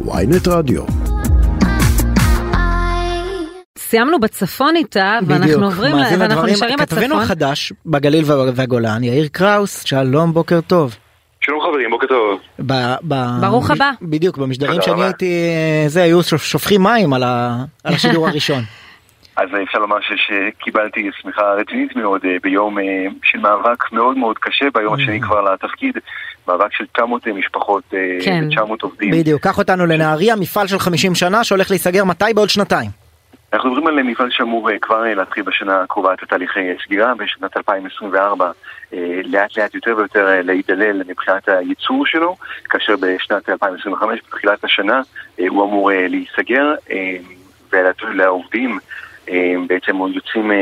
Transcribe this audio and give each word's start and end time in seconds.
ויינט 0.00 0.48
רדיו. 0.48 0.82
סיימנו 3.78 4.20
בצפון 4.20 4.76
איתה 4.76 5.18
ואנחנו 5.26 5.64
עוברים 5.64 5.94
ואנחנו. 6.18 6.46
נשארים 6.46 6.78
כתבנו 6.78 7.02
בצפון. 7.02 7.22
החדש 7.22 7.72
בגליל 7.86 8.24
והגולן 8.26 9.04
יאיר 9.04 9.28
קראוס 9.32 9.82
שלום 9.84 10.32
בוקר 10.32 10.60
טוב. 10.60 10.96
שלום 11.40 11.60
חברים, 11.60 11.90
בוקר 11.90 12.06
טוב. 12.06 12.40
ב, 12.66 12.94
ב, 13.08 13.14
ברוך 13.40 13.70
הבא. 13.70 13.90
בדיוק 14.02 14.38
במשדרים 14.38 14.82
שאני. 14.82 15.02
הייתי 15.02 15.34
זה 15.86 16.02
היו 16.02 16.20
שופ- 16.22 16.36
שופכים 16.42 16.82
מים 16.82 17.12
על, 17.12 17.22
ה, 17.22 17.64
על 17.84 17.94
השידור 17.94 18.28
הראשון. 18.28 18.62
אז 19.36 19.48
אפשר 19.62 19.78
לומר 19.78 19.96
שקיבלתי 20.00 21.10
שמיכה 21.20 21.42
רצינית 21.42 21.96
מאוד 21.96 22.20
אה, 22.24 22.36
ביום 22.42 22.78
אה, 22.78 22.84
של 23.22 23.38
מאבק 23.38 23.92
מאוד 23.92 24.18
מאוד 24.18 24.38
קשה, 24.38 24.66
ביום 24.74 24.94
השני 24.94 25.20
כבר 25.20 25.52
לתפקיד, 25.52 25.98
מאבק 26.48 26.72
של 26.72 26.84
900 26.94 27.26
משפחות 27.26 27.84
אה, 27.94 27.98
כן. 28.24 28.44
ו-900 28.50 28.76
עובדים. 28.82 29.10
בדיוק 29.10 29.42
קח 29.42 29.58
אותנו 29.58 29.86
לנהריה 29.86 30.36
מפעל 30.36 30.66
של 30.66 30.78
50 30.78 31.14
שנה 31.14 31.44
שהולך 31.44 31.70
להיסגר 31.70 32.04
מתי 32.04 32.34
בעוד 32.34 32.48
שנתיים. 32.48 32.90
אנחנו 33.52 33.70
מדברים 33.70 33.86
על 33.86 34.02
מפעל 34.02 34.30
שאמור 34.30 34.70
כבר 34.80 35.14
להתחיל 35.14 35.42
בשנה 35.42 35.80
הקרובה 35.82 36.14
את 36.14 36.22
התהליכי 36.22 36.60
סגירה, 36.84 37.14
בשנת 37.14 37.56
2024 37.56 38.50
אה, 38.92 38.98
לאט 39.24 39.58
לאט 39.58 39.74
יותר 39.74 39.94
ויותר 39.96 40.40
להידלל 40.44 41.02
מבחינת 41.06 41.48
הייצור 41.48 42.06
שלו, 42.06 42.36
כאשר 42.64 42.94
בשנת 42.96 43.48
2025, 43.48 44.20
בתחילת 44.26 44.64
השנה, 44.64 45.00
הוא 45.38 45.64
אמור 45.64 45.90
להיסגר, 46.08 46.74
ולעובדים 47.72 48.78
בעצם 49.66 49.96
יוצאים 50.14 50.50
אה, 50.52 50.56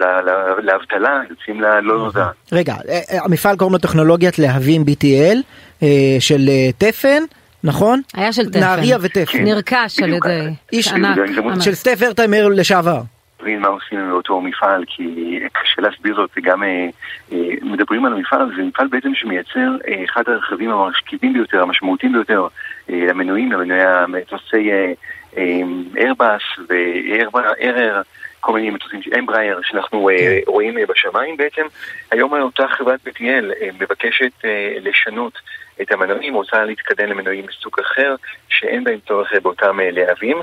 אה, 0.00 0.20
לאבטלה, 0.62 1.20
יוצאים 1.30 1.60
ללא 1.60 1.98
נודע. 1.98 2.26
רגע 2.52 2.74
אה, 2.88 3.00
אה, 3.10 3.24
המפעל 3.24 3.56
קוראים 3.56 3.72
לו 3.72 3.78
טכנולוגיית 3.78 4.38
להבים 4.38 4.82
BTL 4.82 5.36
אה, 5.82 5.88
של 6.20 6.40
אה, 6.48 6.72
תפן 6.78 7.22
נכון? 7.64 8.00
היה 8.14 8.32
של 8.32 8.50
תפן. 8.50 8.60
נהריה 8.60 8.96
ותפן. 9.00 9.24
כן. 9.38 9.44
נרכש 9.44 10.00
על. 10.02 10.12
ידי 10.12 10.28
איש- 10.72 10.92
ענק. 10.92 11.18
של 11.60 11.74
סטף 11.74 11.94
ורטהיימר 11.98 12.48
לשעבר. 12.48 13.00
להבין 13.40 13.60
מה 13.60 13.68
עושים 13.68 14.10
באותו 14.10 14.40
מפעל, 14.40 14.84
כי 14.86 15.04
קשה 15.52 15.82
להסביר 15.82 16.14
זאת, 16.16 16.30
וגם 16.36 16.62
אה, 16.62 16.86
אה, 17.32 17.38
מדברים 17.62 18.04
על 18.04 18.12
המפעל, 18.12 18.50
זה 18.56 18.62
מפעל 18.62 18.86
בעצם 18.90 19.10
שמייצר 19.14 19.76
אה, 19.88 20.04
אחד 20.04 20.22
הרכיבים 20.26 20.70
המשקיפים 20.70 21.32
ביותר, 21.32 21.62
המשמעותיים 21.62 22.12
ביותר 22.12 22.46
אה, 22.90 23.00
למנועים, 23.08 23.52
למנועי 23.52 23.82
המטוסי 23.84 24.70
איירבאס 25.96 26.42
ואיירר, 26.68 28.02
כל 28.44 28.52
מיני 28.52 28.70
מטוסים, 28.70 29.00
אמברייר, 29.18 29.60
שאנחנו 29.62 30.10
אה, 30.10 30.38
רואים 30.46 30.78
אה, 30.78 30.86
בשמיים 30.86 31.36
בעצם. 31.36 31.62
היום 32.10 32.34
אותה 32.34 32.68
חברת 32.68 33.00
BTL 33.06 33.62
אה, 33.62 33.68
מבקשת 33.80 34.32
לשנות 34.80 35.32
את 35.82 35.92
המנועים, 35.92 36.34
רוצה 36.34 36.64
להתקדם 36.64 37.08
למנועים 37.08 37.46
מסוג 37.46 37.80
אחר, 37.80 38.14
שאין 38.48 38.84
בהם 38.84 38.98
צורך 39.08 39.32
באותם 39.42 39.78
להבים. 39.82 40.36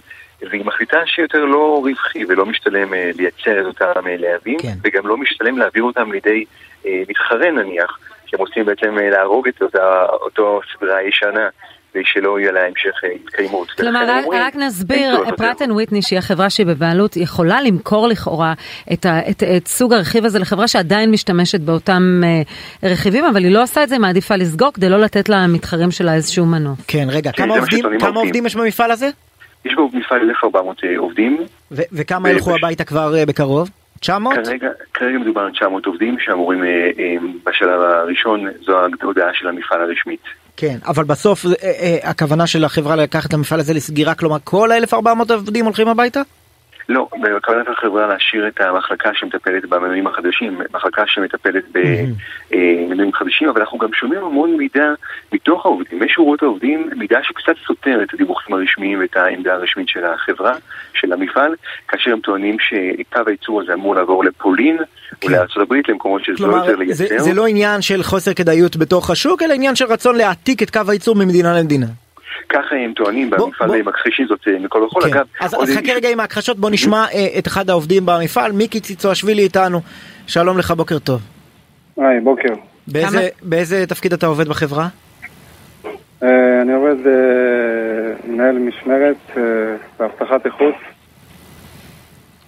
והיא 0.49 0.65
מחליטה 0.65 1.05
שיותר 1.05 1.45
לא 1.45 1.81
רווחי 1.85 2.25
ולא 2.25 2.45
משתלם 2.45 2.93
לייצר 2.93 3.61
את 3.61 3.65
אותם 3.65 4.07
להבים, 4.07 4.59
כן. 4.59 4.73
וגם 4.83 5.07
לא 5.07 5.17
משתלם 5.17 5.57
להעביר 5.57 5.83
אותם 5.83 6.11
לידי 6.11 6.45
מתחרה 6.85 7.51
נניח, 7.51 7.99
שהם 8.25 8.39
רוצים 8.39 8.65
בעצם 8.65 8.97
להרוג 8.97 9.47
את 9.47 9.61
אותה, 9.61 10.05
אותו 10.05 10.61
סדרה 10.73 11.03
ישנה, 11.03 11.49
ושלא 11.95 12.39
יהיה 12.39 12.51
לה 12.51 12.59
המשך 12.67 13.03
אה, 13.03 13.09
התקיימות. 13.09 13.71
כלומר, 13.71 14.03
רק, 14.09 14.23
אומרים, 14.23 14.41
רק 14.41 14.55
נסביר. 14.55 15.23
פרט 15.37 15.61
אנד 15.61 15.71
וויטני, 15.71 16.01
שהיא 16.01 16.19
החברה 16.19 16.49
שהיא 16.49 16.65
בבעלות, 16.67 17.17
יכולה 17.17 17.61
למכור 17.61 18.07
לכאורה 18.07 18.53
את, 18.93 19.05
ה, 19.05 19.19
את, 19.29 19.43
את 19.57 19.67
סוג 19.67 19.93
הרכיב 19.93 20.25
הזה 20.25 20.39
לחברה 20.39 20.67
שעדיין 20.67 21.11
משתמשת 21.11 21.59
באותם 21.59 22.21
אה, 22.23 22.41
רכיבים, 22.91 23.25
אבל 23.25 23.43
היא 23.43 23.51
לא 23.53 23.63
עושה 23.63 23.83
את 23.83 23.89
זה, 23.89 23.97
מעדיפה 23.99 24.35
לסגור 24.35 24.73
כדי 24.73 24.89
לא 24.89 24.99
לתת 24.99 25.29
למתחרים 25.29 25.91
שלה 25.91 26.13
איזשהו 26.13 26.45
מנוף. 26.45 26.79
כן 26.87 27.07
רגע 27.09 27.31
כן, 27.31 27.43
כמה 27.43 27.55
עובדים 27.55 27.85
כמה. 27.99 28.19
עובדים 28.19 28.45
יש 28.45 28.55
במפעל 28.55 28.91
הזה? 28.91 29.09
יש 29.65 29.73
בו 29.75 29.89
מפעל 29.93 30.19
1,400 30.29 30.83
אה, 30.83 30.89
עובדים, 30.97 31.37
ו- 31.71 31.81
וכמה 31.91 32.29
ו- 32.29 32.31
ילכו 32.31 32.49
וש- 32.49 32.55
הביתה 32.63 32.83
כבר 32.83 33.15
אה, 33.17 33.25
בקרוב? 33.25 33.69
900? 33.99 34.35
כרגע, 34.45 34.67
כרגע 34.93 35.17
מדובר 35.17 35.41
על 35.41 35.51
900 35.51 35.85
עובדים 35.85 36.17
שאמורים 36.19 36.63
אה, 36.63 36.69
אה, 36.99 37.15
בשלב 37.45 37.81
הראשון, 37.81 38.45
זו 38.65 38.77
ההודעה 39.01 39.29
של 39.33 39.47
המפעל 39.47 39.81
הרשמית. 39.81 40.21
כן, 40.61 40.77
אבל 40.85 41.03
בסוף 41.03 41.45
אה, 41.45 41.51
אה, 41.63 41.97
הכוונה 42.03 42.47
של 42.47 42.65
החברה 42.65 42.95
לקחת 42.95 43.25
את 43.29 43.33
המפעל 43.33 43.59
הזה 43.59 43.73
לסגירה, 43.73 44.15
כלומר 44.15 44.37
כל 44.43 44.71
ה-1400 44.71 45.33
עובדים 45.33 45.65
הולכים 45.65 45.87
הביתה? 45.87 46.21
לא, 46.91 47.07
בכוונת 47.21 47.67
החברה 47.67 48.07
להשאיר 48.07 48.47
את 48.47 48.61
המחלקה 48.61 49.09
שמטפלת 49.13 49.65
במנועים 49.65 50.07
החדשים, 50.07 50.59
מחלקה 50.73 51.03
שמטפלת 51.07 51.63
במנועים 51.71 53.13
חדשים, 53.13 53.49
אבל 53.49 53.61
אנחנו 53.61 53.77
גם 53.77 53.93
שומעים 53.93 54.23
המון 54.23 54.57
מידע 54.57 54.93
מתוך 55.33 55.65
העובדים, 55.65 56.03
משורות 56.03 56.43
העובדים, 56.43 56.89
מידע 56.95 57.19
שקצת 57.23 57.53
סותר 57.67 58.03
את 58.03 58.13
הדיווחים 58.13 58.55
הרשמיים 58.55 58.99
ואת 58.99 59.17
העמדה 59.17 59.53
הרשמית 59.53 59.87
של 59.89 60.05
החברה, 60.05 60.53
של 60.93 61.13
המפעל, 61.13 61.55
כאשר 61.87 62.11
הם 62.11 62.19
טוענים 62.19 62.57
שקו 62.59 63.19
הייצור 63.27 63.61
הזה 63.61 63.73
אמור 63.73 63.95
לעבור 63.95 64.23
לפולין 64.23 64.77
או 65.23 65.29
לארצות 65.29 65.63
הברית, 65.63 65.89
למקומות 65.89 66.25
שזה 66.25 66.33
לא 66.33 66.51
כלומר, 66.51 66.57
יותר 66.57 66.93
זה, 66.93 67.03
לייצר. 67.03 67.23
זה 67.23 67.33
לא 67.33 67.47
עניין 67.47 67.81
של 67.81 68.03
חוסר 68.03 68.33
כדאיות 68.33 68.77
בתוך 68.77 69.09
השוק, 69.09 69.41
אלא 69.41 69.53
עניין 69.53 69.75
של 69.75 69.85
רצון 69.85 70.15
להעתיק 70.15 70.63
את 70.63 70.69
קו 70.69 70.81
הייצור 70.87 71.15
ממדינה 71.15 71.59
למדינה. 71.59 71.85
ככה 72.49 72.75
הם 72.75 72.93
טוענים 72.93 73.29
במפעל. 73.29 73.75
הם 73.75 73.85
מכחישים 73.87 74.27
זאת 74.27 74.39
אה, 74.47 74.59
מכל 74.59 74.83
וכל. 74.83 75.01
כן. 75.01 75.07
אגב, 75.09 75.25
אז, 75.39 75.55
חכה 75.75 75.93
רגע 75.93 76.09
עם 76.09 76.19
ההכחשות, 76.19 76.57
בוא 76.59 76.69
נשמע 76.69 77.05
אה, 77.13 77.27
את 77.37 77.47
אחד 77.47 77.69
העובדים 77.69 78.05
במפעל, 78.05 78.51
מיקי 78.51 78.79
ציצואשווילי 78.79 79.43
איתנו. 79.43 79.81
שלום 80.27 80.57
לך, 80.57 80.71
בוקר 80.71 80.99
טוב. 80.99 81.21
היי, 81.97 82.19
בוקר. 82.19 82.53
באיזה, 83.41 83.85
תפקיד 83.87 84.13
אתה 84.13 84.27
עובד 84.27 84.47
בחברה? 84.47 84.87
אה, 86.23 86.61
אני 86.61 86.73
עובד 86.73 86.95
מנהל 88.27 88.57
משמרת 88.59 89.37
באבטחת 89.99 90.45
איכות 90.45 90.75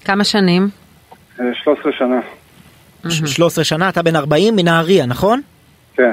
כמה 0.05 0.23
שנים? 0.23 0.69
אה, 1.39 1.45
13 1.63 1.91
שנה. 1.97 2.19
ש- 3.09 3.35
13 3.35 3.63
שנה, 3.63 3.89
אתה 3.89 4.01
בן 4.03 4.15
40 4.15 4.55
מנהריה, 4.55 5.05
נכון? 5.05 5.41
כן. 5.93 6.11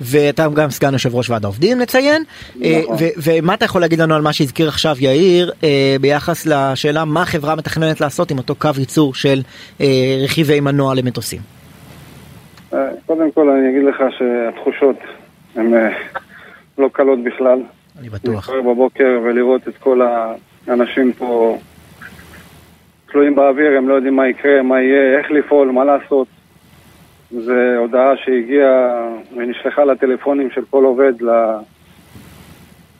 ואתה 0.00 0.46
גם 0.54 0.70
סגן 0.70 0.92
יושב 0.92 1.14
ראש 1.14 1.30
ועד 1.30 1.44
העובדים 1.44 1.78
נציין. 1.78 2.22
אה, 2.64 2.80
נכון. 2.82 2.96
ו- 3.00 3.30
ומה 3.30 3.54
אתה 3.54 3.64
יכול 3.64 3.80
להגיד 3.80 3.98
לנו 4.00 4.14
על 4.14 4.22
מה 4.22 4.32
שהזכיר 4.32 4.68
עכשיו 4.68 4.96
יאיר 5.00 5.52
אה, 5.64 5.96
ביחס 6.00 6.46
לשאלה 6.46 7.04
מה 7.04 7.22
החברה 7.22 7.56
מתכננת 7.56 8.00
לעשות 8.00 8.30
עם 8.30 8.38
אותו 8.38 8.54
קו 8.54 8.68
ייצור 8.78 9.14
של 9.14 9.40
אה, 9.80 9.86
רכיבי 10.24 10.60
מנוע 10.60 10.94
למטוסים? 10.94 11.40
אה, 12.74 12.78
קודם 13.06 13.32
כל 13.32 13.50
אני 13.50 13.70
אגיד 13.70 13.84
לך 13.88 14.02
שהתחושות 14.18 14.96
הן 15.56 15.74
אה, 15.74 15.88
לא 16.78 16.88
קלות 16.92 17.18
בכלל. 17.24 17.58
אני 18.00 18.08
בטוח. 18.08 18.48
להתעורר 18.48 18.74
בבוקר 18.74 19.20
ולראות 19.24 19.68
את 19.68 19.76
כל 19.76 20.00
האנשים 20.66 21.12
פה 21.12 21.58
תלויים 23.12 23.34
באוויר, 23.34 23.78
הם 23.78 23.88
לא 23.88 23.94
יודעים 23.94 24.16
מה 24.16 24.28
יקרה, 24.28 24.62
מה 24.62 24.82
יהיה, 24.82 25.18
איך 25.18 25.30
לפעול, 25.30 25.70
מה 25.70 25.84
לעשות. 25.84 26.26
זו 27.30 27.52
הודעה 27.78 28.12
שהגיעה 28.24 29.08
ונשלחה 29.36 29.84
לטלפונים 29.84 30.50
של 30.50 30.60
כל 30.70 30.84
עובד 30.84 31.22
ל... 31.22 31.28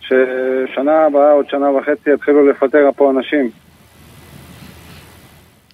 ששנה 0.01 1.07
הבאה, 1.07 1.33
עוד 1.33 1.49
שנה 1.49 1.71
וחצי, 1.71 2.11
יתחילו 2.15 2.51
לפטר 2.51 2.89
פה 2.97 3.11
אנשים. 3.11 3.51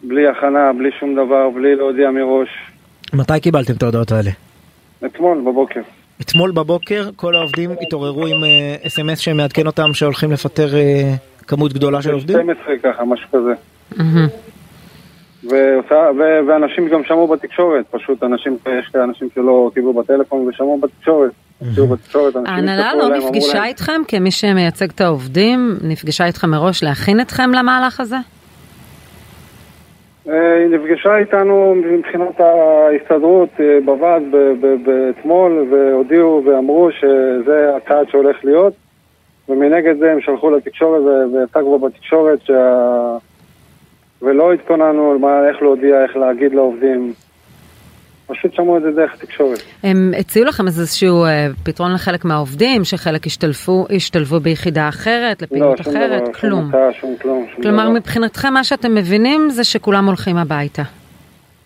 בלי 0.03 0.29
הכנה, 0.29 0.73
בלי 0.73 0.91
שום 1.01 1.15
דבר, 1.15 1.51
בלי 1.51 1.77
להודיע 1.77 2.11
מראש. 2.11 2.49
מתי 3.15 3.41
קיבלתם 3.41 3.73
את 3.77 3.83
ההודעות 3.83 4.13
האלה? 4.13 4.31
אתמול 5.07 5.41
בבוקר. 5.41 5.81
אתמול 6.21 6.51
בבוקר 6.51 7.11
כל 7.17 7.37
העובדים 7.37 7.71
התעוררו 7.83 8.27
עם 8.27 8.37
אס.אם.אס 8.87 9.19
שמעדכן 9.19 9.67
אותם 9.67 9.95
שהולכים 9.95 10.33
לפטר 10.33 10.77
אה, 10.77 11.15
כמות 11.47 11.73
גדולה 11.73 12.03
של 12.03 12.13
עובדים? 12.13 12.37
12 12.37 12.79
ככה, 12.83 13.05
משהו 13.05 13.29
כזה. 13.33 13.55
ועושה, 15.51 16.11
ו, 16.19 16.49
ואנשים 16.49 16.89
גם 16.89 17.05
שמעו 17.05 17.27
בתקשורת, 17.27 17.85
פשוט 17.91 18.23
אנשים, 18.23 18.57
יש 18.79 18.89
כאלה 18.89 19.05
אנשים 19.05 19.29
שלא 19.35 19.71
קיבלו 19.75 19.93
בטלפון 19.93 20.49
ושמעו 20.49 20.79
בתקשורת. 20.79 21.31
ההנהלה 22.47 22.91
התקשרו 22.91 23.11
לא 23.11 23.17
נפגשה 23.17 23.65
איתכם 23.65 24.01
כמי 24.09 24.31
שמייצג 24.31 24.91
את 24.91 25.01
העובדים? 25.01 25.77
נפגשה 25.83 26.27
איתכם 26.27 26.51
מראש 26.51 26.83
להכין 26.83 27.21
אתכם 27.21 27.51
למהלך 27.55 28.01
הזה? 28.01 28.17
אה, 30.29 30.55
היא 30.59 30.67
נפגשה 30.67 31.17
איתנו 31.19 31.75
מבחינת 31.75 32.41
ההסתדרות 32.41 33.49
אה, 33.61 33.79
בוועד 33.85 34.23
באתמול 34.85 35.67
והודיעו 35.71 36.43
ואמרו 36.47 36.89
שזה 37.01 37.77
הצעד 37.77 38.09
שהולך 38.11 38.37
להיות 38.45 38.73
ומנגד 39.49 39.99
זה 39.99 40.13
הם 40.13 40.21
שלחו 40.21 40.51
לתקשורת 40.51 41.03
ויצא 41.33 41.61
כבר 41.61 41.77
בתקשורת 41.77 42.39
שה... 42.43 43.17
ולא 44.23 44.53
התכוננו 44.53 45.11
על 45.11 45.19
מה, 45.19 45.49
איך 45.49 45.63
להודיע, 45.63 46.03
איך 46.03 46.17
להגיד 46.17 46.55
לעובדים 46.55 47.13
פשוט 48.27 48.55
שמעו 48.55 48.77
את 48.77 48.83
זה 48.83 48.91
דרך 48.91 49.15
התקשורת. 49.15 49.59
הם 49.83 50.13
הציעו 50.19 50.47
לכם 50.47 50.67
איזשהו 50.67 51.25
אה, 51.25 51.47
פתרון 51.65 51.93
לחלק 51.93 52.25
מהעובדים, 52.25 52.85
שחלק 52.85 53.27
השתלפו, 53.27 53.87
השתלבו 53.97 54.41
ביחידה 54.41 54.89
אחרת, 54.89 55.43
לפעילות 55.43 55.79
לא, 55.79 55.85
שום 55.85 55.97
אחרת? 55.97 56.23
דבר, 56.23 56.33
כלום. 56.33 56.61
שום 56.61 56.69
הצעה, 56.69 57.01
שום 57.01 57.17
כלום. 57.23 57.47
שום 57.53 57.63
כלומר, 57.63 57.85
דבר. 57.85 57.93
מבחינתכם 57.93 58.53
מה 58.53 58.65
שאתם 58.65 58.95
מבינים 58.95 59.51
זה 59.51 59.65
שכולם 59.65 60.07
הולכים 60.07 60.37
הביתה. 60.37 60.83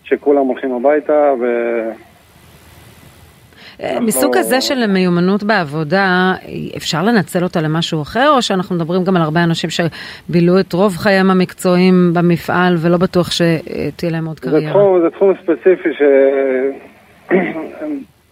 שכולם 0.03 0.45
הולכים 0.45 0.71
הביתה 0.71 1.33
ו... 1.41 1.45
אה, 3.83 3.99
מסוג 3.99 4.37
כזה 4.37 4.61
של 4.61 4.87
מיומנות 4.87 5.43
בעבודה, 5.43 6.33
אפשר 6.77 7.03
לנצל 7.03 7.43
אותה 7.43 7.61
למשהו 7.61 8.01
אחר, 8.01 8.31
או 8.35 8.41
שאנחנו 8.41 8.75
מדברים 8.75 9.03
גם 9.03 9.15
על 9.15 9.21
הרבה 9.21 9.43
אנשים 9.43 9.69
שבילו 9.69 10.59
את 10.59 10.73
רוב 10.73 10.97
חייהם 10.97 11.31
המקצועיים 11.31 12.11
במפעל 12.13 12.75
ולא 12.77 12.97
בטוח 12.97 13.31
שתהיה 13.31 14.11
להם 14.11 14.25
עוד 14.25 14.39
קריירה? 14.39 14.61
זה 14.61 14.69
תחום, 14.69 15.01
זה 15.01 15.09
תחום 15.09 15.33
ספציפי 15.43 15.89
ש... 15.93 16.01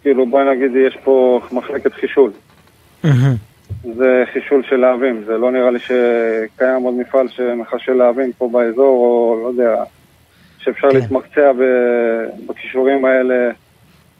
כאילו 0.01 0.25
בואי 0.25 0.55
נגיד 0.55 0.71
יש 0.75 0.97
פה 1.03 1.41
מחלקת 1.51 1.93
חישול. 1.93 2.31
זה 3.83 4.23
חישול 4.33 4.63
של 4.69 4.75
להבים, 4.75 5.23
זה 5.25 5.37
לא 5.37 5.51
נראה 5.51 5.71
לי 5.71 5.79
שקיים 5.79 6.83
עוד 6.83 6.93
מפעל 6.93 7.27
שמחשל 7.27 7.93
להבים 7.93 8.31
פה 8.37 8.49
באזור, 8.51 8.99
או 8.99 9.39
לא 9.43 9.47
יודע, 9.47 9.83
שאפשר 10.57 10.89
כן. 10.91 10.95
להתמקצע 10.97 11.51
בכישורים 12.47 13.05
האלה. 13.05 13.51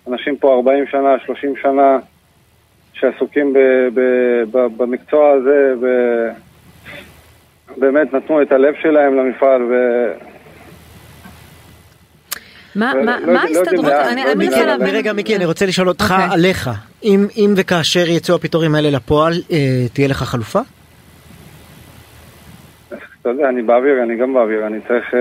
אנשים 0.07 0.38
פה 0.38 0.56
40 0.56 0.86
שנה, 0.92 1.16
30 1.25 1.54
שנה, 1.62 1.98
שעסוקים 2.94 3.54
ב, 3.54 3.57
ב, 3.94 4.01
ב, 4.51 4.68
במקצוע 4.78 5.31
הזה, 5.31 5.74
ובאמת 7.78 8.13
נתנו 8.13 8.42
את 8.42 8.51
הלב 8.51 8.74
שלהם 8.81 9.16
למפעל, 9.16 9.63
ו... 9.63 9.74
מה 12.75 12.94
לא 13.25 13.40
ההסתדרות? 13.40 13.94
אני 14.12 14.36
מנסה 14.36 14.66
להבין. 14.66 14.96
רגע 14.96 15.13
מיקי, 15.13 15.36
אני 15.36 15.46
רוצה 15.46 15.66
לשאול 15.66 15.88
אותך 15.88 16.12
אוקיי. 16.12 16.28
עליך. 16.31 16.69
אם 17.04 17.54
וכאשר 17.57 18.07
יצאו 18.07 18.36
הפיטורים 18.36 18.75
האלה 18.75 18.90
לפועל, 18.90 19.34
אה, 19.52 19.57
תהיה 19.94 20.07
לך 20.07 20.18
חלופה? 20.24 20.60
אתה 23.22 23.30
יודע, 23.30 23.50
אני 23.50 23.62
באוויר, 23.62 24.04
אני 24.04 24.16
גם 24.16 24.34
באוויר, 24.34 24.68
אני 24.68 24.80
צריך 24.88 25.13
אה, 25.13 25.19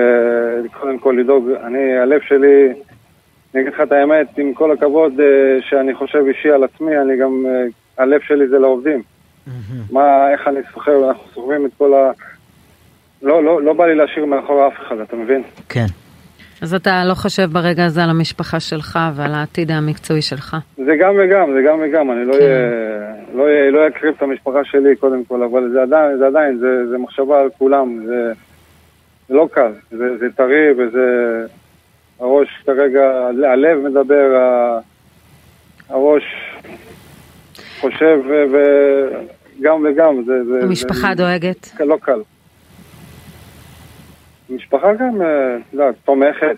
קודם 0.80 0.98
כל 0.98 1.16
לדאוג, 1.20 1.50
אני, 1.66 1.98
הלב 2.02 2.20
שלי, 2.28 2.72
אני 3.58 3.68
אגיד 3.68 3.74
לך 3.74 3.80
את 3.80 3.92
האמת, 3.92 4.38
עם 4.38 4.54
כל 4.54 4.72
הכבוד 4.72 5.20
אה, 5.20 5.26
שאני 5.60 5.94
חושב 5.94 6.18
אישי 6.28 6.50
על 6.50 6.64
עצמי, 6.64 6.98
אני 6.98 7.16
גם, 7.16 7.46
הלב 7.98 8.20
שלי 8.20 8.48
זה 8.48 8.58
לעובדים. 8.58 9.02
מה, 9.92 10.30
איך 10.32 10.48
אני 10.48 10.60
סוחב, 10.72 10.92
אנחנו 11.08 11.22
סוחבים 11.34 11.66
את 11.66 11.70
כל 11.78 11.94
ה... 11.94 12.10
לא, 13.22 13.44
לא, 13.44 13.62
לא 13.62 13.72
בא 13.72 13.86
לי 13.86 13.94
להשאיר 13.94 14.24
מאחור 14.24 14.68
אף 14.68 14.72
אחד, 14.86 14.96
אתה 15.00 15.16
מבין? 15.16 15.42
כן. 15.68 15.86
אז 16.62 16.74
אתה 16.74 17.04
לא 17.04 17.14
חושב 17.14 17.48
ברגע 17.52 17.84
הזה 17.84 18.04
על 18.04 18.10
המשפחה 18.10 18.60
שלך 18.60 18.98
ועל 19.14 19.34
העתיד 19.34 19.70
המקצועי 19.70 20.22
שלך? 20.22 20.56
זה 20.76 20.96
גם 21.00 21.14
וגם, 21.18 21.52
זה 21.52 21.58
גם 21.68 21.78
וגם, 21.82 22.10
אני 22.10 22.24
לא 22.24 22.32
כן. 22.32 22.70
לא, 23.34 23.70
לא 23.72 23.88
אקריב 23.88 24.14
את 24.16 24.22
המשפחה 24.22 24.64
שלי 24.64 24.96
קודם 24.96 25.24
כל, 25.24 25.42
אבל 25.42 25.70
זה 25.72 25.82
עדיין, 25.82 26.18
זה 26.18 26.26
עדיין, 26.26 26.58
זה, 26.58 26.86
זה 26.90 26.98
מחשבה 26.98 27.40
על 27.40 27.48
כולם, 27.58 28.06
זה, 28.06 28.32
זה 29.28 29.34
לא 29.34 29.48
קל, 29.52 29.72
זה, 29.90 30.18
זה 30.18 30.26
טרי 30.36 30.72
וזה... 30.78 31.46
הראש 32.20 32.48
כרגע, 32.66 33.28
הלב 33.52 33.78
מדבר, 33.78 34.38
הראש 35.88 36.22
חושב 37.80 38.18
וגם 38.52 39.84
וגם, 39.84 40.24
זה... 40.26 40.44
זה 40.44 40.60
המשפחה 40.62 41.08
זה, 41.08 41.14
דואגת? 41.14 41.80
לא 41.80 41.96
קל. 42.02 42.20
המשפחה 44.50 44.94
גם, 44.94 45.22
אה, 45.22 45.56
את 45.56 45.72
יודעת, 45.72 45.94
תומכת, 46.04 46.56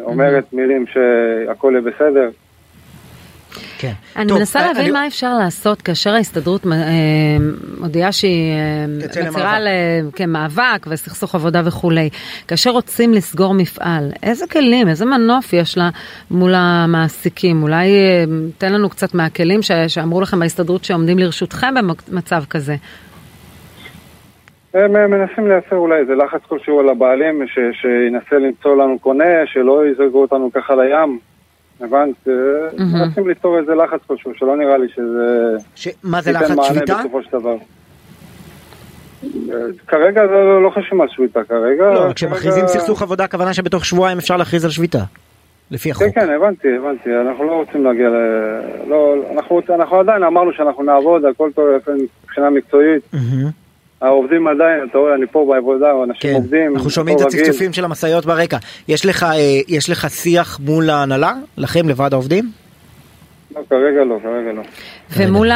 אומרת 0.00 0.52
מילים 0.52 0.84
שהכל 0.86 1.72
יהיה 1.72 1.92
בסדר. 1.92 2.30
כן. 3.78 3.92
אני 4.16 4.28
טוב, 4.28 4.38
מנסה 4.38 4.60
להבין 4.66 4.82
אני... 4.82 4.90
מה 4.90 5.06
אפשר 5.06 5.34
לעשות 5.34 5.82
כאשר 5.82 6.14
ההסתדרות 6.14 6.66
אה, 6.66 6.72
מודיעה 7.80 8.12
שהיא 8.12 8.52
אה, 8.52 8.86
מצהירה 9.04 9.58
כמאבק 10.12 10.84
כן, 10.84 10.90
וסכסוך 10.90 11.34
עבודה 11.34 11.62
וכולי. 11.64 12.10
כאשר 12.48 12.70
רוצים 12.70 13.12
לסגור 13.12 13.54
מפעל, 13.54 14.10
איזה 14.22 14.46
כלים, 14.46 14.88
איזה 14.88 15.04
מנוף 15.04 15.52
יש 15.52 15.78
לה 15.78 15.88
מול 16.30 16.52
המעסיקים? 16.54 17.62
אולי 17.62 17.88
תן 18.58 18.72
לנו 18.72 18.90
קצת 18.90 19.14
מהכלים 19.14 19.60
שאמרו 19.88 20.20
לכם 20.20 20.40
בהסתדרות 20.40 20.84
שעומדים 20.84 21.18
לרשותכם 21.18 21.74
במצב 22.08 22.42
כזה. 22.50 22.74
הם 24.74 25.10
מנסים 25.10 25.48
לייצר 25.48 25.76
אולי 25.76 26.00
איזה 26.00 26.14
לחץ 26.14 26.40
כלשהו 26.48 26.80
על 26.80 26.88
הבעלים, 26.88 27.46
ש, 27.46 27.58
שינסה 27.80 28.36
למצוא 28.38 28.76
לנו 28.76 28.98
קונה, 28.98 29.46
שלא 29.46 29.86
יזרקו 29.86 30.22
אותנו 30.22 30.50
ככה 30.52 30.74
לים. 30.74 31.18
הבנת? 31.80 32.14
Mm-hmm. 32.26 32.82
מנסים 32.82 33.28
ליצור 33.28 33.58
איזה 33.58 33.74
לחץ 33.74 34.00
כלשהו, 34.06 34.32
שלא 34.34 34.56
נראה 34.56 34.78
לי 34.78 34.88
שזה... 34.88 35.56
ש... 35.74 35.88
מה 36.02 36.22
זה 36.22 36.32
לחץ 36.32 36.56
שביתה? 36.68 36.94
בסופו 36.94 37.22
של 37.22 37.28
דבר. 37.32 37.56
כרגע 39.86 40.26
זה 40.26 40.32
לא, 40.32 40.62
לא 40.62 40.70
חשוב 40.70 41.00
על 41.00 41.08
שביתה, 41.08 41.44
כרגע... 41.44 41.84
לא, 41.84 42.12
כשמכריזים 42.12 42.66
סכסוך 42.66 43.02
עבודה, 43.02 43.24
הכוונה 43.24 43.54
שבתוך 43.54 43.84
שבועיים 43.84 44.18
אפשר 44.18 44.36
להכריז 44.36 44.64
על 44.64 44.70
שביתה. 44.70 44.98
לפי 45.70 45.90
החוק. 45.90 46.02
כן, 46.02 46.10
כן, 46.20 46.30
הבנתי, 46.30 46.76
הבנתי. 46.76 47.10
אנחנו 47.20 47.44
לא 47.44 47.52
רוצים 47.52 47.84
להגיע 47.84 48.08
ל... 48.08 48.16
לא, 48.88 49.14
אנחנו, 49.32 49.60
אנחנו 49.74 50.00
עדיין 50.00 50.22
אמרנו 50.22 50.52
שאנחנו 50.52 50.82
נעבוד, 50.82 51.24
הכל 51.24 51.50
טוב 51.54 51.64
מבחינה 52.22 52.50
מקצועית. 52.50 53.02
Mm-hmm. 53.14 53.63
העובדים 54.00 54.48
עדיין, 54.48 54.84
אתה 54.90 54.98
רואה, 54.98 55.14
אני 55.14 55.26
פה 55.26 55.46
בעבודה, 55.48 55.92
אנשים 56.04 56.30
כן, 56.30 56.36
עובדים. 56.36 56.74
אנחנו 56.74 56.90
שומעים 56.90 57.16
את 57.16 57.22
הצפצופים 57.22 57.72
של 57.72 57.84
המשאיות 57.84 58.26
ברקע. 58.26 58.56
יש 58.88 59.06
לך, 59.06 59.22
אה, 59.22 59.36
יש 59.68 59.90
לך 59.90 60.10
שיח 60.10 60.60
מול 60.64 60.90
ההנהלה? 60.90 61.32
לכם, 61.56 61.88
לוועד 61.88 62.12
העובדים? 62.12 62.44
לא, 63.56 63.60
כרגע 63.70 64.04
לא, 64.04 64.18
כרגע 64.22 64.52
לא. 64.52 64.62
ומול 65.16 65.48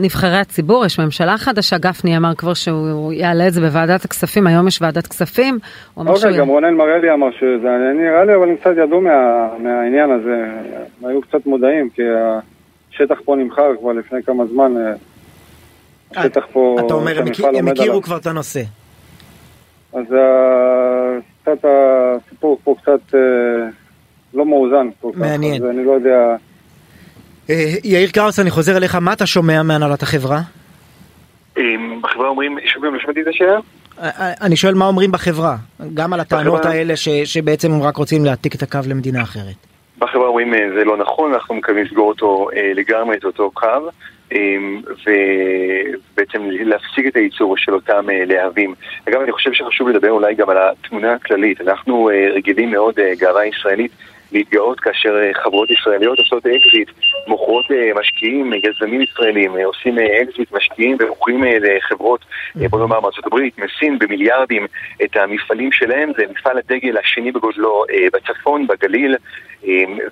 נבחרי 0.00 0.36
הציבור 0.36 0.86
יש 0.86 0.98
ממשלה 1.00 1.38
חדשה, 1.38 1.78
גפני 1.78 2.16
אמר 2.16 2.34
כבר 2.34 2.54
שהוא 2.54 3.12
יעלה 3.12 3.48
את 3.48 3.52
זה 3.52 3.60
בוועדת 3.60 4.04
הכספים, 4.04 4.46
היום 4.46 4.68
יש 4.68 4.82
ועדת 4.82 5.06
כספים. 5.06 5.58
אוקיי, 5.96 6.38
גם 6.38 6.48
רונן 6.48 6.74
מרלי 6.74 7.12
אמר 7.12 7.30
שזה 7.30 7.68
נראה 7.96 8.24
לי, 8.24 8.34
אבל 8.34 8.48
הם 8.48 8.56
קצת 8.56 8.70
ידעו 8.84 9.00
מה, 9.00 9.48
מהעניין 9.58 10.10
הזה, 10.10 10.46
היו 11.04 11.20
קצת 11.20 11.46
מודעים, 11.46 11.88
כי 11.90 12.02
השטח 12.92 13.20
פה 13.24 13.36
נמכר 13.36 13.76
כבר 13.80 13.92
לפני 13.92 14.22
כמה 14.22 14.46
זמן. 14.46 14.72
אה, 16.16 16.22
השטח 16.22 16.44
פה, 16.52 16.76
אתה 16.86 16.94
אומר, 16.94 17.22
הם 17.54 17.68
הכירו 17.68 18.02
כבר 18.02 18.16
את 18.16 18.26
הנושא. 18.26 18.62
אז 19.92 20.04
אה, 20.12 21.18
קצת 21.42 21.64
הסיפור 21.64 22.58
פה 22.64 22.74
קצת 22.82 23.14
אה, 23.14 23.20
לא 24.34 24.46
מאוזן 24.46 24.88
כל 25.00 25.10
כך, 25.12 25.18
מעניין. 25.18 25.62
אז 25.62 25.70
אני 25.70 25.84
לא 25.84 25.92
יודע... 25.92 26.36
אה, 27.50 27.74
יאיר 27.84 28.10
קראוס, 28.10 28.40
אני 28.40 28.50
חוזר 28.50 28.76
אליך, 28.76 28.94
מה 28.94 29.12
אתה 29.12 29.26
שומע 29.26 29.62
מהנהלת 29.62 30.02
החברה? 30.02 30.40
בחברה 32.02 32.28
אומרים, 32.28 32.58
שוב 32.64 32.84
לא 32.84 33.00
שמעתי 33.00 33.20
את 33.22 33.26
השאלה? 33.26 33.58
אני 34.40 34.56
שואל 34.56 34.74
מה 34.74 34.86
אומרים 34.86 35.12
בחברה, 35.12 35.56
גם 35.94 36.12
על 36.12 36.20
הטענות 36.20 36.64
האלה 36.64 36.94
שבעצם 37.24 37.72
הם 37.72 37.82
רק 37.82 37.96
רוצים 37.96 38.24
להעתיק 38.24 38.54
את 38.54 38.62
הקו 38.62 38.78
למדינה 38.88 39.22
אחרת. 39.22 39.54
בחברה 39.98 40.26
אומרים 40.26 40.54
זה 40.78 40.84
לא 40.84 40.96
נכון, 40.96 41.34
אנחנו 41.34 41.54
מקווים 41.54 41.84
לסגור 41.84 42.08
אותו 42.08 42.48
לגמרי, 42.74 43.16
את 43.16 43.24
אותו 43.24 43.50
קו. 43.54 43.66
אמ, 44.32 44.80
ובעצם 45.06 46.42
להפסיק 46.50 47.06
את 47.06 47.16
הייצור 47.16 47.56
של 47.56 47.74
אותם 47.74 48.10
אה, 48.10 48.24
להבים. 48.24 48.74
אגב, 49.08 49.20
אני 49.20 49.32
חושב 49.32 49.52
שחשוב 49.52 49.88
לדבר 49.88 50.10
אולי 50.10 50.34
גם 50.34 50.50
על 50.50 50.56
התמונה 50.58 51.12
הכללית. 51.12 51.60
אנחנו 51.60 52.10
אה, 52.10 52.28
רגילים 52.34 52.70
מאוד, 52.70 52.98
אה, 52.98 53.12
גאווה 53.18 53.46
ישראלית, 53.46 53.92
להתגאות 54.32 54.80
כאשר 54.80 55.32
חברות 55.34 55.70
ישראליות 55.70 56.18
עושות 56.18 56.46
אקזיט, 56.46 56.90
מוכרות 57.26 57.66
משקיעים, 58.00 58.52
יזמים 58.52 59.00
ישראלים, 59.00 59.56
עושים 59.64 59.98
אקזיט, 59.98 60.52
משקיעים 60.52 60.96
ומוכרים 61.00 61.44
לחברות, 61.44 62.24
בוא 62.54 62.78
נאמר 62.78 63.00
מארצות 63.00 63.26
הברית, 63.26 63.58
מסין 63.58 63.98
במיליארדים 63.98 64.66
את 65.04 65.16
המפעלים 65.16 65.72
שלהם, 65.72 66.12
זה 66.16 66.24
מפעל 66.30 66.58
הדגל 66.58 66.96
השני 66.98 67.32
בגודלו 67.32 67.84
בצפון, 68.12 68.66
בגליל, 68.66 69.16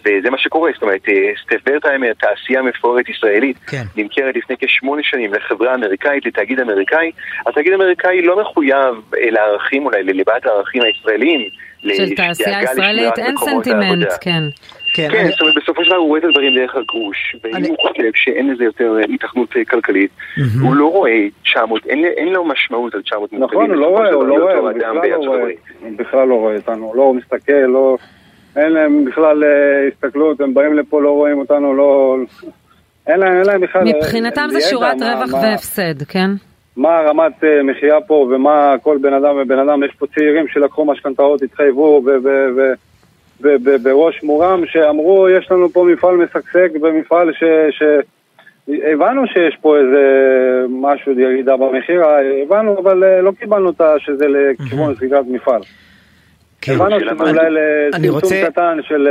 וזה 0.04 0.30
מה 0.30 0.38
שקורה, 0.38 0.70
זאת 0.74 0.82
אומרת, 0.82 1.02
סטף 1.42 1.56
ברטהיימר, 1.66 2.12
תעשייה 2.12 2.62
מפוארת 2.62 3.08
ישראלית, 3.08 3.56
כן. 3.58 3.82
נמכרת 3.96 4.36
לפני 4.36 4.56
כשמונה 4.60 5.02
שנים 5.04 5.34
לחברה 5.34 5.74
אמריקאית, 5.74 6.26
לתאגיד 6.26 6.60
אמריקאי, 6.60 7.10
התאגיד 7.46 7.72
האמריקאי 7.72 8.22
לא 8.22 8.40
מחויב 8.40 8.94
לערכים, 9.12 9.86
אולי 9.86 10.02
לליבת 10.02 10.46
הערכים 10.46 10.82
הישראליים. 10.82 11.48
של 11.80 12.14
תעשייה 12.14 12.62
ישראלית 12.62 13.18
אין 13.18 13.36
סנטימנט, 13.36 14.08
כן. 14.20 14.42
כן, 14.98 15.08
כן 15.12 15.28
זאת 15.30 15.40
אומרת 15.40 15.54
בסופו 15.56 15.84
של 15.84 15.90
דבר 15.90 15.98
הוא 15.98 16.08
רואה 16.08 16.18
את 16.20 16.24
הדברים 16.24 16.54
דרך 16.54 16.74
הגרוש, 16.74 17.36
ואם 17.44 17.64
הוא 17.64 17.76
חושב 17.80 18.10
שאין 18.14 18.50
לזה 18.50 18.64
יותר 18.64 18.96
היתכנות 19.08 19.56
אה, 19.56 19.64
כלכלית, 19.64 20.10
הוא 20.62 20.76
לא 20.76 20.90
רואה 20.92 21.26
900, 21.42 21.86
אין 21.86 22.28
לו 22.28 22.44
משמעות 22.44 22.94
על 22.94 23.02
900 23.02 23.32
נכון, 23.32 23.70
הוא 23.70 23.76
לא 23.76 23.86
רואה, 23.86 24.12
הוא 24.12 24.26
לא 24.26 24.34
רואה, 24.34 24.58
הוא 25.80 25.90
בכלל 25.96 26.28
לא 26.28 26.34
רואה 26.34 26.56
אותנו, 26.56 26.92
לא 26.94 27.14
מסתכל, 27.14 27.52
לא... 27.52 27.96
אין 28.56 28.72
להם 28.72 29.04
בכלל 29.04 29.44
אה, 29.44 29.88
הסתכלות, 29.88 30.40
הם 30.40 30.54
באים 30.54 30.74
לפה, 30.74 31.02
לא 31.02 31.10
רואים 31.10 31.38
אותנו, 31.38 31.74
לא... 31.74 32.16
אין 33.06 33.20
להם, 33.20 33.36
אין 33.36 33.46
להם 33.46 33.60
בכלל... 33.60 33.84
מבחינתם 33.84 34.46
זה 34.50 34.60
שורת 34.60 35.02
רווח 35.02 35.42
והפסד, 35.42 36.02
כן? 36.02 36.30
מה 36.76 36.98
הרמת 36.98 37.44
אה, 37.44 37.62
מחיה 37.62 38.00
פה 38.00 38.14
ומה 38.14 38.74
כל 38.82 38.98
בן 39.00 39.12
אדם 39.12 39.36
ובן 39.42 39.58
אדם, 39.58 39.84
יש 39.84 39.94
פה 39.98 40.06
צעירים 40.14 40.48
שלקחו 40.48 40.84
משכנתאות, 40.84 41.42
התחייבו 41.42 42.02
בראש 43.82 44.22
מורם 44.22 44.62
שאמרו 44.66 45.28
יש 45.28 45.50
לנו 45.50 45.68
פה 45.68 45.84
מפעל 45.92 46.16
משגשג 46.16 46.68
ומפעל 46.82 47.32
ש... 47.32 47.44
ש... 47.70 47.82
הבנו 48.92 49.26
שיש 49.26 49.56
פה 49.60 49.76
איזה 49.76 50.02
משהו, 50.68 51.20
ירידה 51.20 51.56
במחיר, 51.56 52.02
הבנו, 52.42 52.78
אבל 52.78 53.04
אה, 53.04 53.20
לא 53.20 53.32
קיבלנו 53.40 53.70
את 53.70 53.80
שזה 53.98 54.26
לכיוון 54.28 54.94
סגירת 54.94 55.24
מפעל. 55.28 55.60
כן, 56.60 56.72
הבנו 56.72 57.00
שזה 57.00 57.30
אולי 57.30 57.50
לצמצום 57.50 58.32
קטן 58.44 58.78
של 58.82 59.08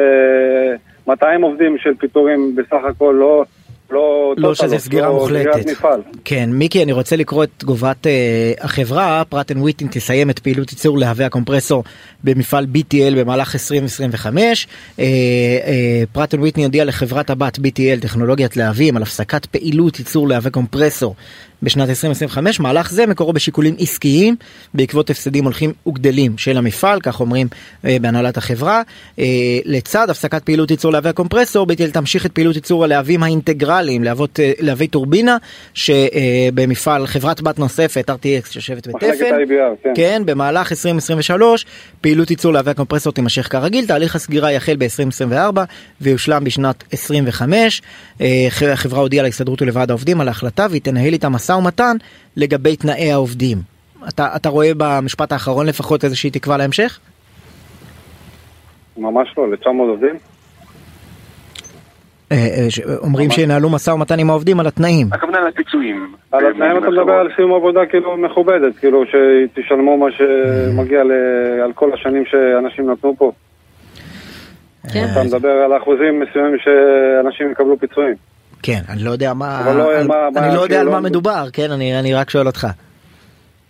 200 1.08 1.42
עובדים 1.42 1.78
של 1.78 1.94
פיטורים 1.96 2.56
בסך 2.56 2.84
הכל, 2.90 3.16
לא... 3.20 3.44
לא, 3.92 4.34
לא 4.38 4.56
שזה 4.56 4.78
סגירה 4.78 5.12
מוחלטת. 5.12 5.66
מפעל. 5.72 6.02
כן, 6.26 6.50
מיקי, 6.54 6.84
אני 6.84 6.92
רוצה 6.92 7.16
לקרוא 7.16 7.44
את 7.44 7.50
תגובת 7.58 8.08
אה, 8.08 8.54
החברה. 8.62 9.24
פרט 9.30 9.52
אנד 9.52 9.62
וויטני 9.62 9.88
תסיים 9.92 10.30
את 10.30 10.40
פעילות 10.40 10.72
ייצור 10.72 10.98
להבי 10.98 11.24
הקומפרסור 11.24 11.84
במפעל 12.24 12.68
BTL 12.76 13.16
במהלך 13.16 13.56
2025. 13.56 14.68
אה, 15.00 15.06
אה, 15.06 16.04
פרט 16.12 16.34
אנד 16.34 16.42
וויטני 16.42 16.64
הודיע 16.64 16.86
לחברת 16.86 17.30
הבת 17.30 17.58
BTL 17.58 18.02
טכנולוגיית 18.02 18.58
להבים 18.58 18.98
על 18.98 19.04
הפסקת 19.04 19.46
פעילות 19.46 20.00
ייצור 20.00 20.28
להבי 20.28 20.50
קומפרסור 20.50 21.16
בשנת 21.64 21.90
2025. 21.90 22.60
מהלך 22.60 22.92
זה 22.92 23.06
מקורו 23.06 23.34
בשיקולים 23.34 23.76
עסקיים 23.80 24.36
בעקבות 24.74 25.10
הפסדים 25.10 25.44
הולכים 25.44 25.74
וגדלים 25.88 26.38
של 26.38 26.58
המפעל, 26.58 27.02
כך 27.02 27.20
אומרים 27.20 27.48
אה, 27.86 27.98
בהנהלת 28.02 28.38
החברה. 28.38 28.82
אה, 29.20 29.26
לצד 29.66 30.10
הפסקת 30.10 30.44
פעילות 30.44 30.72
ייצור 30.72 30.92
להבי 30.92 31.10
הקומפרסור, 31.10 31.68
BTL 31.68 31.92
תמשיך 31.94 32.26
את 32.26 32.32
פעילות 32.32 32.56
ייצור 32.56 32.84
הלהבים 32.84 33.24
האינטגרליים, 33.24 34.04
להבות, 34.04 34.40
אה, 34.40 34.52
להבי 34.60 34.88
טורבינה, 34.88 35.38
שבמפעל 35.74 37.08
חברת 37.08 37.42
בת 37.42 37.60
נוספת, 37.60 38.10
RTX, 38.10 38.52
שיושבת 38.52 38.88
בתפן. 38.88 39.08
כן. 39.84 39.92
כן, 39.96 40.22
במהלך 40.26 40.72
2023 40.72 41.66
פעילות 42.02 42.30
ייצור 42.30 42.54
להבי 42.54 42.72
הקומפרסור 42.72 43.14
תימשך 43.14 43.52
כרגיל, 43.52 43.88
תהליך 43.88 44.16
הסגירה 44.16 44.52
יחל 44.52 44.76
ב-2024 44.78 45.60
ויושלם 46.02 46.44
בשנת 46.44 46.84
25. 46.92 47.82
החברה 48.74 49.00
הודיעה 49.00 49.24
להסתדרות 49.24 49.62
ולוועד 49.62 49.90
העובדים 49.90 50.22
על 50.22 50.28
ההחלטה 50.28 50.68
והיא 50.70 50.82
תנהל 50.82 51.14
איתם 51.14 51.36
משא 51.48 51.52
ומתן 51.52 51.98
לגבי 52.38 52.76
תנאי 52.76 53.12
העובדים. 53.12 53.58
אתה, 54.10 54.28
אתה 54.36 54.50
רואה 54.50 54.72
במשפט 54.78 55.32
האחרון 55.32 55.66
לפחות 55.66 56.04
איזושהי 56.04 56.30
תקווה 56.30 56.58
להמשך? 56.58 57.00
ממש 58.98 59.34
לא, 59.38 59.52
ל-900 59.52 59.68
עובדים. 59.68 60.16
אה, 62.32 62.38
אה, 62.38 62.96
אומרים 62.98 63.32
שינהלו 63.32 63.70
משא 63.70 63.92
ומתן 63.92 64.20
עם 64.20 64.30
העובדים 64.30 64.60
על 64.60 64.68
התנאים. 64.68 65.08
הכוונה 65.12 65.42
לפיצויים. 65.42 66.16
על 66.32 66.46
התנאים 66.46 66.78
אתה 66.78 66.90
מדבר 66.90 67.14
על 67.14 67.30
סיום 67.36 67.54
עבודה 67.54 67.86
כאילו 67.86 68.18
מכובדת, 68.18 68.76
כאילו 68.76 69.04
שתשלמו 69.06 69.98
מה 69.98 70.06
שמגיע 70.12 71.02
על 71.64 71.74
כל 71.74 71.94
השנים 71.94 72.24
שאנשים 72.26 72.92
נתנו 72.92 73.16
פה. 73.18 73.32
כן. 74.94 75.06
אתה 75.12 75.24
מדבר 75.24 75.50
על 75.50 75.78
אחוזים 75.78 76.20
מסוימים 76.20 76.58
שאנשים 76.60 77.52
יקבלו 77.52 77.80
פיצויים. 77.80 78.16
כן, 78.64 78.80
אני 78.90 79.04
לא 79.04 79.12
יודע 79.12 79.34
מה, 79.34 79.62
לא, 79.66 79.94
על, 79.98 80.08
מה, 80.08 80.28
אני 80.38 80.48
מה, 80.48 80.56
לא 80.56 80.62
יודע 80.62 80.68
כאילו 80.68 80.80
על 80.80 80.86
לא... 80.86 80.92
מה 80.92 81.00
מדובר, 81.00 81.46
כן, 81.54 81.72
אני, 81.72 82.00
אני 82.00 82.14
רק 82.14 82.30
שואל 82.30 82.48
אותך. 82.48 82.68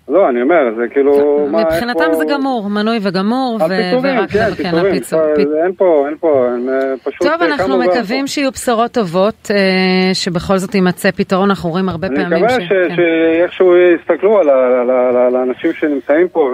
לא, 0.10 0.30
אני 0.30 0.42
אומר, 0.42 0.76
זה 0.78 0.84
כאילו... 0.94 1.48
מבחינתם. 1.52 2.14
זה 2.14 2.26
גמור, 2.26 2.70
מנוי 2.70 3.00
וגמור, 3.02 3.58
ורק 4.04 4.30
כן, 4.30 4.50
פיטורים, 4.56 4.86
הפיצור. 4.86 5.20
אה, 5.22 5.36
פ- 5.36 5.64
אין 5.64 5.74
פה, 5.78 6.06
אין 6.08 6.18
פה, 6.20 6.46
אה, 6.70 6.94
פשוט... 7.04 7.28
טוב, 7.28 7.42
אה, 7.42 7.46
אנחנו. 7.48 7.78
מקווים 7.80 8.28
שיהיו 8.28 8.52
בשורות 8.52 8.92
טובות, 8.92 9.52
אה, 9.52 10.14
שבכל 10.14 10.58
זאת 10.58 10.76
יימצא 10.76 11.12
פתרון, 11.12 11.50
אנחנו 11.50 11.70
רואים 11.70 11.90
הרבה 11.90 12.08
אני 12.08 12.16
פעמים 12.16 12.44
מקווה 12.44 12.50
ש... 12.62 12.64
ש- 12.64 12.70
כן. 12.70 12.96
שאיכשהו 12.96 13.74
יסתכלו 13.78 14.40
על 14.40 15.36
האנשים 15.36 15.74
שנמצאים 15.74 16.28
פה 16.28 16.50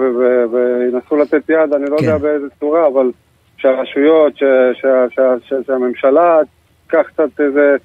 וינסו 0.52 1.16
לתת 1.16 1.50
יד, 1.50 1.72
אני 1.76 1.90
לא 1.90 1.96
כן. 1.98 2.04
יודע 2.04 2.18
באיזה 2.18 2.46
צורה, 2.60 2.86
אבל 2.86 3.10
שהרשויות, 3.56 4.36
ש- 4.36 4.42
ש- 4.80 5.14
ש- 5.14 5.48
ש- 5.48 5.66
שהממשלה 5.66 6.38
תיקח 6.86 7.06
קצת 7.14 7.40
איזה... 7.40 7.76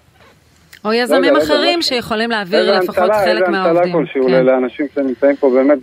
או 0.86 0.90
לא 0.90 0.96
יזמים 0.96 1.34
לא 1.34 1.44
אחרים 1.44 1.82
שיכולים 1.82 2.30
להעביר 2.30 2.60
איזה 2.60 2.72
לפחות 2.72 3.12
חלק 3.12 3.42
איזה 3.42 3.52
מהעובדים. 3.52 3.96
הנצלה 3.96 4.14
כלשהו 4.14 4.28
כן. 4.28 4.46
לאנשים 4.46 4.86
שנמצאים 4.96 5.36
פה 5.36 5.50
באמת 5.50 5.80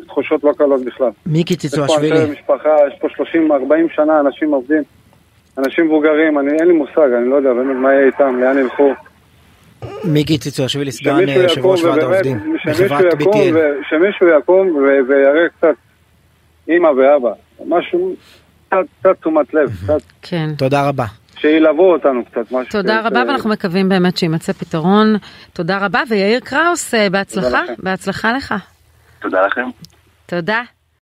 בתחושות 0.00 0.44
לא 0.44 0.52
קלות 0.58 0.84
בכלל. 0.84 1.10
מיקי 1.26 1.54
יש 1.54 1.60
פה 1.60 1.68
ציצואשווילי, 1.68 2.20
אנשי 2.20 2.32
משפחה, 2.32 2.76
יש 2.88 2.98
פה 3.00 3.08
30-40 3.08 3.94
שנה 3.96 4.20
אנשים 4.20 4.52
עובדים, 4.52 4.82
אנשים 5.58 5.86
מבוגרים, 5.86 6.38
אני 6.38 6.52
אין 6.58 6.68
לי 6.68 6.74
מושג, 6.74 7.08
אני 7.18 7.30
לא 7.30 7.36
יודע 7.36 7.52
באמת 7.52 7.76
מה 7.76 7.92
יהיה 7.92 8.06
איתם, 8.06 8.40
לאן 8.40 8.58
ילכו. 8.58 8.92
מיקי 10.04 10.38
ציצואשווילי, 10.38 10.92
סגן 10.92 11.28
אה, 11.28 11.34
יושב 11.34 11.66
ראש 11.66 11.84
ועד 11.84 11.98
העובדים 11.98 12.56
שמישהו 12.62 12.84
בחברת 12.84 13.20
יקום, 13.20 13.32
BTL. 13.32 13.88
שמישהו 13.88 14.26
יקום 14.38 14.76
ו- 14.76 15.08
ויראה 15.08 15.48
קצת 15.58 15.74
אימא 16.68 16.88
ואבא, 16.88 17.30
משהו, 17.66 18.14
קצת, 18.68 18.76
קצת 19.00 19.20
תשומת 19.20 19.54
לב, 19.54 19.70
קצת, 19.84 20.00
כן. 20.22 20.50
תודה 20.58 20.88
רבה. 20.88 21.04
שילוו 21.44 21.92
אותנו 21.92 22.24
קצת, 22.24 22.52
משהו. 22.52 22.64
תודה 22.70 23.00
רבה 23.00 23.22
ש- 23.24 23.28
ואנחנו 23.28 23.50
מקווים 23.50 23.88
באמת 23.88 24.16
שיימצא 24.16 24.52
פתרון. 24.52 25.16
תודה 25.52 25.78
רבה 25.78 26.02
ויאיר 26.08 26.40
קראוס, 26.40 26.94
אה, 26.94 27.10
בהצלחה. 27.10 27.62
בהצלחה 27.78 28.32
לך. 28.32 28.54
תודה 29.22 29.46
לכם. 29.46 29.68
תודה. 30.26 30.62